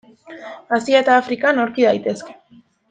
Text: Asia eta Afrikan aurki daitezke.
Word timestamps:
Asia 0.79 1.03
eta 1.03 1.19
Afrikan 1.21 1.65
aurki 1.67 1.89
daitezke. 1.91 2.39